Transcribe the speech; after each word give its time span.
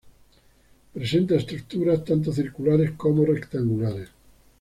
Presenta 0.93 1.35
estructuras 1.35 2.03
tanto 2.03 2.31
circulares 2.33 2.93
como 2.97 3.23
rectangulares. 3.23 4.09